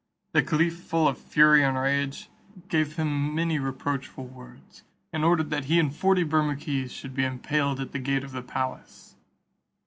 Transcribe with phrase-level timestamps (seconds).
[0.31, 2.27] The caliph, full of fury and rage,
[2.69, 4.81] gave him many reproachful words,
[5.13, 8.41] and ordered that he and forty Bermukkees should be impaled at the gate of the
[8.41, 9.15] palace.